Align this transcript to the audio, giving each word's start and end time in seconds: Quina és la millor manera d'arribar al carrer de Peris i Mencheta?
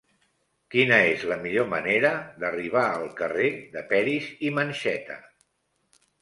Quina 0.75 0.95
és 1.09 1.25
la 1.31 1.35
millor 1.43 1.67
manera 1.73 2.11
d'arribar 2.45 2.87
al 2.95 3.05
carrer 3.21 3.51
de 3.77 3.85
Peris 3.93 4.31
i 4.49 4.53
Mencheta? 4.57 5.21